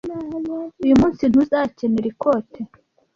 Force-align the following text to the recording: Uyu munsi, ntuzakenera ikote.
Uyu 0.83 0.93
munsi, 1.01 1.23
ntuzakenera 1.27 2.07
ikote. 2.13 2.59